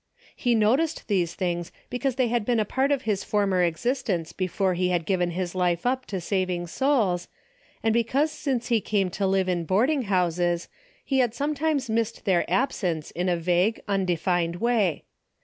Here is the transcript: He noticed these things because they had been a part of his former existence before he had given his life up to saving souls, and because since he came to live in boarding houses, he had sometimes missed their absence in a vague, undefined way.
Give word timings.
He 0.35 0.55
noticed 0.55 1.07
these 1.07 1.35
things 1.35 1.71
because 1.91 2.15
they 2.15 2.27
had 2.27 2.43
been 2.43 2.59
a 2.59 2.65
part 2.65 2.91
of 2.91 3.03
his 3.03 3.23
former 3.23 3.61
existence 3.61 4.33
before 4.33 4.73
he 4.73 4.89
had 4.89 5.05
given 5.05 5.29
his 5.29 5.53
life 5.53 5.85
up 5.85 6.07
to 6.07 6.19
saving 6.19 6.65
souls, 6.65 7.27
and 7.83 7.93
because 7.93 8.31
since 8.31 8.69
he 8.69 8.81
came 8.81 9.11
to 9.11 9.27
live 9.27 9.47
in 9.47 9.63
boarding 9.63 10.05
houses, 10.05 10.69
he 11.05 11.19
had 11.19 11.35
sometimes 11.35 11.87
missed 11.87 12.25
their 12.25 12.49
absence 12.49 13.11
in 13.11 13.29
a 13.29 13.37
vague, 13.37 13.79
undefined 13.87 14.55
way. 14.55 15.03